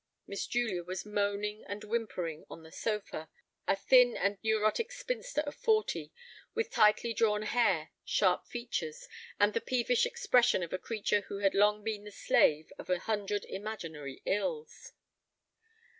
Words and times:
Miss 0.25 0.47
Julia 0.47 0.83
was 0.83 1.05
moaning 1.05 1.63
and 1.67 1.83
whimpering 1.83 2.43
on 2.49 2.63
the 2.63 2.71
sofa, 2.71 3.29
a 3.67 3.75
thin 3.75 4.17
and 4.17 4.39
neurotic 4.43 4.91
spinster 4.91 5.41
of 5.41 5.53
forty 5.53 6.11
with 6.55 6.71
tightly 6.71 7.13
drawn 7.13 7.43
hair, 7.43 7.91
sharp 8.03 8.47
features, 8.47 9.07
and 9.39 9.53
the 9.53 9.61
peevish 9.61 10.07
expression 10.07 10.63
of 10.63 10.73
a 10.73 10.79
creature 10.79 11.21
who 11.27 11.37
had 11.37 11.53
long 11.53 11.83
been 11.83 12.03
the 12.03 12.11
slave 12.11 12.73
of 12.79 12.89
a 12.89 12.97
hundred 12.97 13.45
imaginary 13.45 14.23
ills. 14.25 14.93